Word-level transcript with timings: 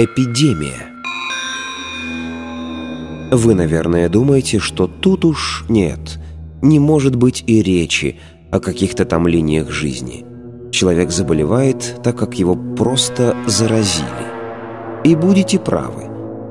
Эпидемия. 0.00 0.92
Вы, 3.32 3.54
наверное, 3.54 4.08
думаете, 4.08 4.60
что 4.60 4.86
тут 4.86 5.24
уж 5.24 5.64
нет, 5.68 6.20
не 6.62 6.78
может 6.78 7.16
быть 7.16 7.42
и 7.48 7.64
речи 7.64 8.14
о 8.52 8.60
каких-то 8.60 9.04
там 9.04 9.26
линиях 9.26 9.72
жизни. 9.72 10.24
Человек 10.70 11.10
заболевает, 11.10 11.96
так 12.04 12.16
как 12.16 12.38
его 12.38 12.54
просто 12.54 13.36
заразили. 13.48 14.06
И 15.02 15.16
будете 15.16 15.58
правы, 15.58 16.04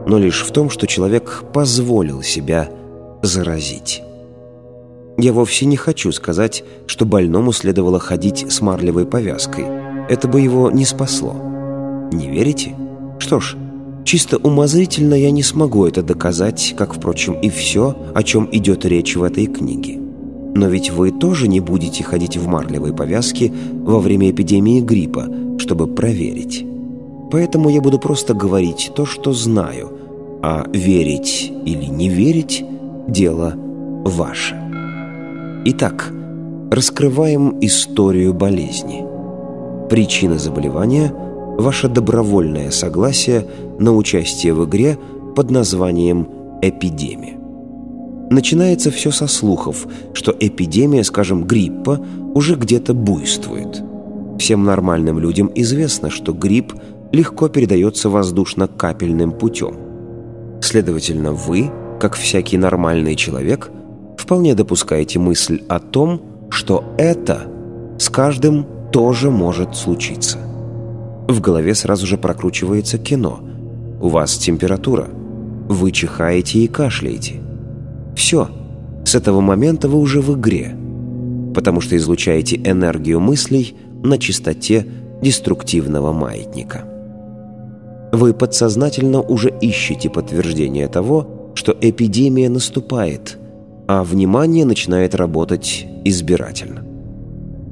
но 0.06 0.18
лишь 0.18 0.44
в 0.44 0.52
том, 0.52 0.70
что 0.70 0.86
человек 0.86 1.46
позволил 1.54 2.22
себя 2.24 2.70
заразить. 3.24 4.04
Я 5.18 5.32
вовсе 5.32 5.68
не 5.68 5.78
хочу 5.78 6.12
сказать, 6.12 6.66
что 6.86 7.06
больному 7.06 7.54
следовало 7.54 8.02
ходить 8.02 8.46
с 8.52 8.60
марлевой 8.60 9.06
повязкой. 9.06 9.68
Это 10.10 10.28
бы 10.28 10.42
его 10.42 10.70
не 10.70 10.84
спасло. 10.84 11.34
Не 12.12 12.28
верите? 12.30 12.76
Что 13.20 13.40
ж, 13.40 13.56
чисто 14.04 14.38
умозрительно 14.38 15.14
я 15.14 15.32
не 15.32 15.44
смогу 15.44 15.86
это 15.86 16.04
доказать, 16.04 16.76
как, 16.78 16.94
впрочем, 16.96 17.34
и 17.34 17.50
все, 17.50 17.96
о 18.14 18.24
чем 18.24 18.48
идет 18.52 18.86
речь 18.86 19.16
в 19.16 19.24
этой 19.24 19.48
книге. 19.48 20.00
Но 20.56 20.68
ведь 20.68 20.92
вы 20.92 21.12
тоже 21.12 21.48
не 21.48 21.60
будете 21.60 22.04
ходить 22.04 22.38
в 22.38 22.48
марлевой 22.48 22.94
повязке 22.94 23.52
во 23.84 24.00
время 24.00 24.32
эпидемии 24.32 24.82
гриппа, 24.82 25.28
чтобы 25.60 25.88
проверить. 25.88 26.66
Поэтому 27.32 27.70
я 27.70 27.82
буду 27.82 28.00
просто 28.00 28.34
говорить 28.34 28.92
то, 28.96 29.06
что 29.06 29.34
знаю, 29.34 29.92
а 30.42 30.66
верить 30.72 31.52
или 31.66 31.86
не 31.86 32.10
верить– 32.10 32.64
дело 33.08 33.54
ваше. 34.06 34.56
Итак, 35.66 36.12
раскрываем 36.72 37.58
историю 37.62 38.34
болезни. 38.34 39.06
Причина 39.90 40.38
заболевания– 40.38 41.14
ваше 41.58 41.88
добровольное 41.88 42.72
согласие 42.72 43.46
на 43.80 43.96
участие 43.96 44.54
в 44.54 44.66
игре 44.66 44.98
под 45.36 45.52
названием 45.52 46.30
«Эпидемия». 46.62 47.38
Начинается 48.30 48.92
все 48.92 49.12
со 49.12 49.28
слухов, 49.28 49.88
что 50.14 50.36
эпидемия, 50.38 51.04
скажем, 51.04 51.46
гриппа, 51.46 52.00
уже 52.34 52.56
где-то 52.56 52.94
буйствует. 52.94 53.82
Всем 54.38 54.66
нормальным 54.66 55.18
людям 55.18 55.50
известно, 55.56 56.10
что 56.10 56.34
грипп 56.34 56.74
легко 57.12 57.48
передается 57.48 58.10
воздушно-капельным 58.10 59.32
путем. 59.32 59.76
Следовательно, 60.62 61.32
вы, 61.32 61.72
как 62.00 62.16
всякий 62.16 62.58
нормальный 62.58 63.16
человек, 63.16 63.72
вполне 64.18 64.56
допускаете 64.56 65.20
мысль 65.20 65.64
о 65.70 65.80
том, 65.80 66.22
что 66.50 66.84
это 66.98 67.48
с 67.98 68.10
каждым 68.10 68.66
тоже 68.92 69.32
может 69.32 69.76
случиться. 69.76 70.47
В 71.28 71.42
голове 71.42 71.76
сразу 71.76 72.08
же 72.08 72.18
прокручивается 72.18 72.98
кино. 72.98 73.42
У 74.02 74.08
вас 74.08 74.38
температура. 74.38 75.10
Вы 75.68 75.92
чихаете 75.92 76.60
и 76.60 76.68
кашляете. 76.68 77.42
Все. 78.16 78.50
С 79.04 79.14
этого 79.16 79.42
момента 79.42 79.90
вы 79.90 80.00
уже 80.00 80.22
в 80.22 80.40
игре. 80.40 80.76
Потому 81.54 81.82
что 81.82 81.98
излучаете 81.98 82.56
энергию 82.56 83.20
мыслей 83.20 83.76
на 84.04 84.18
частоте 84.18 84.86
деструктивного 85.22 86.14
маятника. 86.14 86.86
Вы 88.14 88.34
подсознательно 88.34 89.22
уже 89.22 89.52
ищете 89.60 90.10
подтверждение 90.10 90.88
того, 90.88 91.52
что 91.56 91.76
эпидемия 91.82 92.48
наступает, 92.48 93.38
а 93.88 94.04
внимание 94.04 94.64
начинает 94.64 95.14
работать 95.16 95.86
избирательно. 96.06 96.86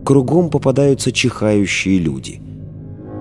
Кругом 0.04 0.50
попадаются 0.50 1.14
чихающие 1.14 2.00
люди– 2.00 2.42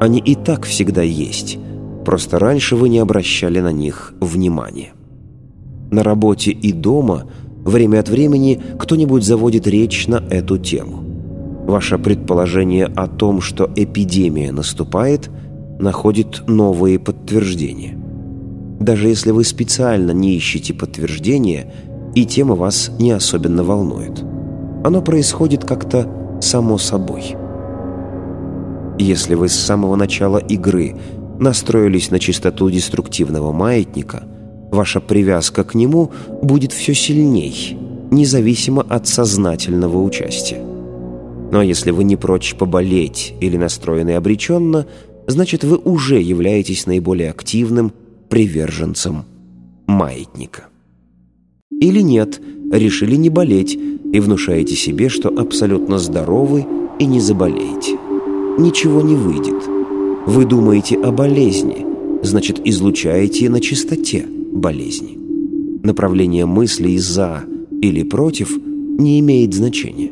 они 0.00 0.18
и 0.18 0.34
так 0.34 0.64
всегда 0.64 1.02
есть, 1.02 1.58
просто 2.04 2.38
раньше 2.38 2.76
вы 2.76 2.88
не 2.88 2.98
обращали 2.98 3.60
на 3.60 3.72
них 3.72 4.14
внимания. 4.20 4.92
На 5.90 6.02
работе 6.02 6.50
и 6.50 6.72
дома 6.72 7.24
время 7.64 8.00
от 8.00 8.08
времени 8.08 8.60
кто-нибудь 8.78 9.24
заводит 9.24 9.66
речь 9.66 10.06
на 10.06 10.16
эту 10.30 10.58
тему. 10.58 11.04
Ваше 11.66 11.98
предположение 11.98 12.86
о 12.86 13.06
том, 13.06 13.40
что 13.40 13.70
эпидемия 13.74 14.52
наступает, 14.52 15.30
находит 15.78 16.42
новые 16.46 16.98
подтверждения. 16.98 17.96
Даже 18.80 19.08
если 19.08 19.30
вы 19.30 19.44
специально 19.44 20.10
не 20.10 20.34
ищете 20.34 20.74
подтверждения, 20.74 21.72
и 22.14 22.26
тема 22.26 22.54
вас 22.54 22.90
не 22.98 23.12
особенно 23.12 23.64
волнует. 23.64 24.22
Оно 24.84 25.00
происходит 25.00 25.64
как-то 25.64 26.08
само 26.40 26.78
собой. 26.78 27.36
Если 28.98 29.34
вы 29.34 29.48
с 29.48 29.54
самого 29.54 29.96
начала 29.96 30.38
игры 30.38 30.94
настроились 31.38 32.10
на 32.10 32.20
частоту 32.20 32.70
деструктивного 32.70 33.52
маятника, 33.52 34.24
ваша 34.70 35.00
привязка 35.00 35.64
к 35.64 35.74
нему 35.74 36.12
будет 36.42 36.72
все 36.72 36.94
сильней, 36.94 37.76
независимо 38.10 38.82
от 38.82 39.08
сознательного 39.08 40.00
участия. 40.00 40.62
Но 41.50 41.62
если 41.62 41.90
вы 41.90 42.04
не 42.04 42.16
прочь 42.16 42.54
поболеть 42.54 43.34
или 43.40 43.56
настроены 43.56 44.12
обреченно, 44.12 44.86
значит 45.26 45.64
вы 45.64 45.76
уже 45.76 46.20
являетесь 46.20 46.86
наиболее 46.86 47.30
активным 47.30 47.92
приверженцем 48.28 49.24
маятника. 49.86 50.66
Или 51.80 52.00
нет, 52.00 52.40
решили 52.72 53.16
не 53.16 53.28
болеть 53.28 53.74
и 53.74 54.20
внушаете 54.20 54.76
себе, 54.76 55.08
что 55.08 55.28
абсолютно 55.28 55.98
здоровы 55.98 56.64
и 57.00 57.06
не 57.06 57.20
заболеете 57.20 57.98
ничего 58.58 59.02
не 59.02 59.14
выйдет. 59.14 59.68
Вы 60.26 60.44
думаете 60.44 60.96
о 60.96 61.12
болезни, 61.12 61.86
значит, 62.22 62.60
излучаете 62.64 63.50
на 63.50 63.60
чистоте 63.60 64.24
болезни. 64.52 65.18
Направление 65.82 66.46
мыслей 66.46 66.98
«за» 66.98 67.44
или 67.82 68.02
«против» 68.02 68.56
не 68.98 69.20
имеет 69.20 69.54
значения. 69.54 70.10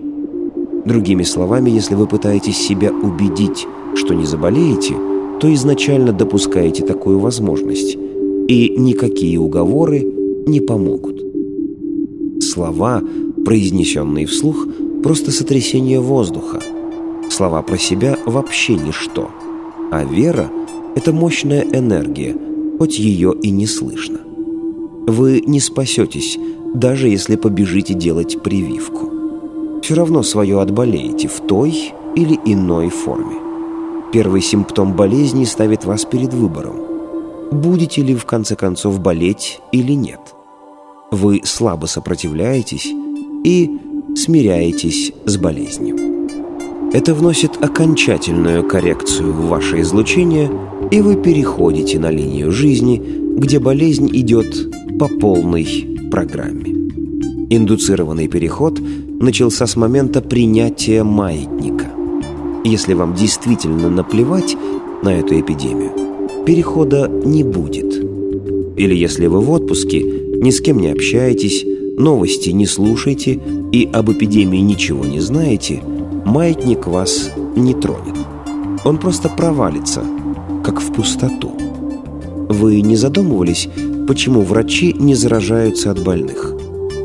Другими 0.85 1.23
словами, 1.23 1.71
если 1.71 1.95
вы 1.95 2.07
пытаетесь 2.07 2.59
себя 2.59 2.93
убедить, 2.93 3.67
что 3.95 4.15
не 4.15 4.27
заболеете, 4.27 4.95
то 5.41 5.53
изначально 5.55 6.13
допускаете 6.13 6.85
такую 6.85 7.19
возможность, 7.19 7.97
и 8.49 8.75
никакие 8.77 9.39
уговоры 9.39 10.05
не 10.47 10.61
помогут. 10.61 11.23
Слова, 12.41 13.03
произнесенные 13.45 14.27
вслух, 14.27 14.67
просто 15.03 15.31
сотрясение 15.31 16.01
воздуха– 16.01 16.61
Слова 17.43 17.61
про 17.63 17.77
себя 17.77 18.17
вообще 18.25 18.75
ничто. 18.75 19.29
А 19.91 20.05
вера— 20.05 20.49
это 20.95 21.13
мощная 21.13 21.63
энергия, 21.63 22.37
хоть 22.79 23.01
ее 23.01 23.35
и 23.35 23.51
не 23.51 23.67
слышно. 23.67 24.21
Вы 25.09 25.43
не 25.45 25.59
спасетесь, 25.59 26.39
даже 26.73 27.09
если 27.09 27.35
побежите 27.35 27.95
делать 27.95 28.41
прививку. 28.45 29.11
Все 29.83 29.97
равно 29.97 30.23
свое 30.23 30.61
отболеете 30.61 31.27
в 31.27 31.41
той 31.41 31.93
или 32.15 32.39
иной 32.45 32.91
форме. 32.91 33.35
Первый 34.13 34.41
симптом 34.41 34.95
болезни 34.95 35.45
ставит 35.45 35.85
вас 35.85 36.05
перед 36.05 36.33
выбором. 36.33 36.77
Будете 37.51 38.03
ли 38.03 38.15
в 38.15 38.25
конце 38.25 38.55
концов 38.55 39.01
болеть 39.01 39.61
или 39.73 39.95
нет? 39.95 40.21
Вы 41.11 41.41
слабо 41.43 41.87
сопротивляетесь 41.87 42.87
и 43.43 43.81
смиряетесь 44.15 45.13
с 45.25 45.37
болезнью. 45.39 46.12
Это 46.93 47.15
вносит 47.15 47.53
окончательную 47.65 48.65
коррекцию 48.65 49.33
в 49.33 49.49
ваше 49.49 49.81
излучение, 49.81 50.51
и 50.91 51.01
вы 51.01 51.17
переходите 51.17 51.99
на 51.99 52.11
линию 52.11 52.53
жизни, 52.53 53.03
где 53.39 53.59
болезнь 53.59 54.11
идет 54.13 54.71
по 54.99 55.09
полной 55.09 55.99
программе. 56.11 56.91
Индуцированный 57.49 58.29
переход 58.29 58.79
начался 59.21 59.67
с 59.67 59.75
момента 59.75 60.21
принятия 60.21 61.03
маятника. 61.03 61.87
Если 62.63 62.93
вам 62.93 63.15
действительно 63.15 63.89
наплевать 63.89 64.55
на 65.03 65.15
эту 65.19 65.41
эпидемию, 65.41 65.93
перехода 66.45 67.09
не 67.09 67.43
будет. 67.43 67.95
Или 68.77 68.95
если 68.95 69.29
вы 69.29 69.41
в 69.41 69.51
отпуске, 69.51 70.03
ни 70.03 70.51
с 70.51 70.61
кем 70.61 70.79
не 70.79 70.89
общаетесь, 70.89 71.65
новости 71.97 72.51
не 72.51 72.67
слушаете 72.67 73.41
и 73.73 73.89
об 73.91 74.11
эпидемии 74.11 74.59
ничего 74.59 75.07
не 75.07 75.21
знаете– 75.21 75.83
маятник 76.25 76.87
вас 76.87 77.31
не 77.57 77.75
тронет. 77.75 78.17
Он 78.85 78.99
просто 78.99 79.29
провалится, 79.29 80.03
как 80.65 80.81
в 80.81 80.93
пустоту. 80.93 81.53
Вы 82.49 82.81
не 82.81 82.97
задумывались, 82.97 83.69
почему 84.07 84.43
врачи 84.43 84.93
не 84.93 85.15
заражаются 85.15 85.91
от 85.91 86.03
больных? 86.03 86.55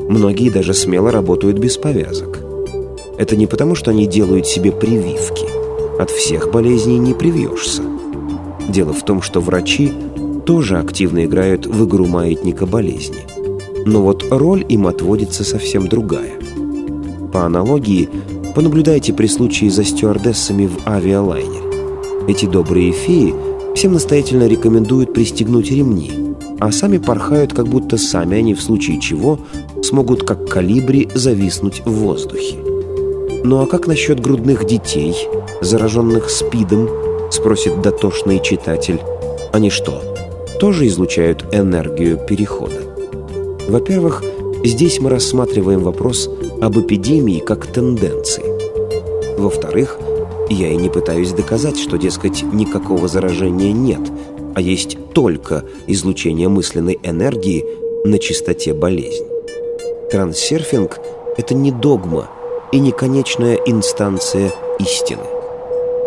Многие 0.09 0.49
даже 0.49 0.73
смело 0.73 1.11
работают 1.11 1.57
без 1.57 1.77
повязок. 1.77 2.39
Это 3.17 3.35
не 3.35 3.47
потому, 3.47 3.75
что 3.75 3.91
они 3.91 4.07
делают 4.07 4.47
себе 4.47 4.71
прививки. 4.71 5.45
От 5.99 6.09
всех 6.09 6.51
болезней 6.51 6.99
не 6.99 7.13
привьешься. 7.13 7.81
Дело 8.69 8.93
в 8.93 9.03
том, 9.03 9.21
что 9.21 9.41
врачи 9.41 9.91
тоже 10.45 10.77
активно 10.77 11.25
играют 11.25 11.65
в 11.65 11.85
игру 11.85 12.05
маятника 12.05 12.65
болезни. 12.65 13.25
Но 13.85 14.01
вот 14.01 14.25
роль 14.29 14.65
им 14.69 14.87
отводится 14.87 15.43
совсем 15.43 15.87
другая. 15.87 16.33
По 17.33 17.45
аналогии, 17.45 18.09
Понаблюдайте 18.57 19.13
при 19.13 19.27
случае 19.27 19.69
за 19.69 19.83
стюардессами 19.83 20.65
в 20.65 20.87
авиалайнере. 20.87 21.61
Эти 22.27 22.47
добрые 22.47 22.91
феи 22.91 23.35
Всем 23.75 23.93
настоятельно 23.93 24.47
рекомендуют 24.47 25.13
пристегнуть 25.13 25.69
ремни, 25.69 26.35
а 26.59 26.71
сами 26.71 26.97
порхают, 26.97 27.53
как 27.53 27.67
будто 27.67 27.99
сами 27.99 28.39
они 28.39 28.55
в 28.55 28.61
случае 28.63 28.99
чего 28.99 29.37
смогут 29.83 30.23
как 30.23 30.49
калибри 30.49 31.07
зависнуть 31.13 31.83
в 31.85 31.91
воздухе. 31.91 32.57
Ну 33.43 33.61
а 33.61 33.67
как 33.67 33.85
насчет 33.85 34.19
грудных 34.19 34.65
детей, 34.65 35.15
зараженных 35.61 36.31
СПИДом, 36.31 36.89
спросит 37.29 37.79
дотошный 37.83 38.41
читатель. 38.41 38.99
Они 39.53 39.69
что, 39.69 40.01
тоже 40.59 40.87
излучают 40.87 41.45
энергию 41.51 42.17
перехода? 42.17 42.81
Во-первых, 43.69 44.23
здесь 44.63 44.99
мы 44.99 45.11
рассматриваем 45.11 45.81
вопрос 45.81 46.27
об 46.61 46.79
эпидемии 46.79 47.39
как 47.39 47.67
тенденции. 47.67 48.43
Во-вторых, 49.37 49.99
я 50.49 50.69
и 50.69 50.75
не 50.75 50.89
пытаюсь 50.89 51.31
доказать, 51.31 51.77
что, 51.77 51.97
дескать, 51.97 52.43
никакого 52.43 53.07
заражения 53.07 53.71
нет, 53.71 54.01
а 54.55 54.61
есть 54.61 54.97
только 55.13 55.63
излучение 55.85 56.47
мысленной 56.47 56.99
энергии 57.03 57.65
на 58.05 58.17
чистоте 58.17 58.73
болезни. 58.73 59.27
Транссерфинг— 60.09 60.99
это 61.37 61.53
не 61.53 61.71
догма 61.71 62.29
и 62.71 62.79
не 62.79 62.91
конечная 62.91 63.55
инстанция 63.65 64.51
истины. 64.79 65.23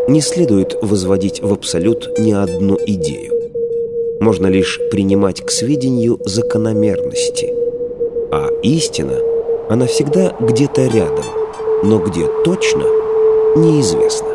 Не 0.09 0.21
следует 0.21 0.77
возводить 0.83 1.43
в 1.43 1.53
абсолют 1.53 2.19
ни 2.19 2.33
одну 2.33 2.79
идею. 2.87 3.35
Можно 4.21 4.49
лишь 4.49 4.81
принимать 4.91 5.43
к 5.43 5.51
сведению 5.51 6.19
закономерности. 6.25 7.53
А 8.33 8.49
истина, 8.63 9.30
она 9.71 9.87
всегда 9.87 10.35
где-то 10.41 10.87
рядом, 10.89 11.25
но 11.85 12.01
где 12.01 12.27
точно, 12.43 12.83
неизвестно. 13.55 14.30